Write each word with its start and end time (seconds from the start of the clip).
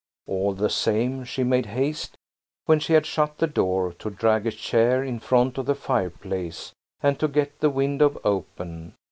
All 0.25 0.53
the 0.53 0.71
same 0.71 1.23
she 1.25 1.43
made 1.43 1.67
haste, 1.67 2.17
when 2.65 2.79
she 2.79 2.93
had 2.93 3.05
shut 3.05 3.37
the 3.37 3.45
door, 3.45 3.93
to 3.99 4.09
drag 4.09 4.47
a 4.47 4.51
chair 4.51 5.03
in 5.03 5.19
front 5.19 5.59
of 5.59 5.67
the 5.67 5.75
fireplace 5.75 6.73
and 7.03 7.19
to 7.19 7.27
get 7.27 7.59
the 7.59 7.69
window 7.69 8.19
open. 8.23 8.95